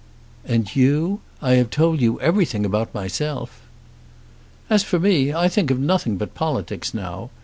"And 0.45 0.75
you? 0.75 1.21
I 1.43 1.51
have 1.57 1.69
told 1.69 2.01
you 2.01 2.19
everything 2.21 2.65
about 2.65 2.91
myself." 2.91 3.61
"As 4.67 4.81
for 4.81 4.97
me, 4.97 5.31
I 5.31 5.47
think 5.47 5.69
of 5.69 5.79
nothing 5.79 6.17
but 6.17 6.33
politics 6.33 6.91
now. 6.91 7.29